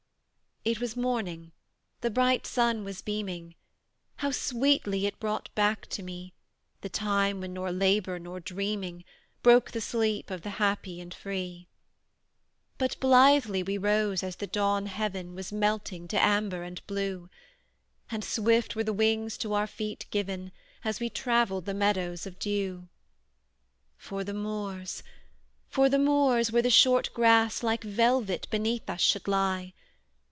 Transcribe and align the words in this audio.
It 0.63 0.79
was 0.79 0.95
morning: 0.95 1.53
the 2.01 2.11
bright 2.11 2.45
sun 2.45 2.83
was 2.83 3.01
beaming; 3.01 3.55
How 4.17 4.29
sweetly 4.29 5.07
it 5.07 5.19
brought 5.19 5.49
back 5.55 5.87
to 5.87 6.03
me 6.03 6.33
The 6.81 6.89
time 6.89 7.41
when 7.41 7.53
nor 7.53 7.71
labour 7.71 8.19
nor 8.19 8.39
dreaming 8.39 9.03
Broke 9.41 9.71
the 9.71 9.81
sleep 9.81 10.29
of 10.29 10.43
the 10.43 10.51
happy 10.61 11.01
and 11.01 11.15
free! 11.15 11.67
But 12.77 12.95
blithely 12.99 13.63
we 13.63 13.79
rose 13.79 14.21
as 14.21 14.35
the 14.35 14.45
dawn 14.45 14.85
heaven 14.85 15.33
Was 15.33 15.51
melting 15.51 16.07
to 16.09 16.23
amber 16.23 16.61
and 16.61 16.85
blue, 16.85 17.27
And 18.11 18.23
swift 18.23 18.75
were 18.75 18.83
the 18.83 18.93
wings 18.93 19.39
to 19.39 19.53
our 19.53 19.65
feet 19.65 20.05
given, 20.11 20.51
As 20.83 20.99
we 20.99 21.09
traversed 21.09 21.65
the 21.65 21.73
meadows 21.73 22.27
of 22.27 22.37
dew. 22.37 22.87
For 23.97 24.23
the 24.23 24.35
moors! 24.35 25.01
For 25.69 25.89
the 25.89 25.97
moors, 25.97 26.51
where 26.51 26.61
the 26.61 26.69
short 26.69 27.11
grass 27.15 27.63
Like 27.63 27.83
velvet 27.83 28.47
beneath 28.51 28.87
us 28.91 29.01
should 29.01 29.27
lie! 29.27 29.73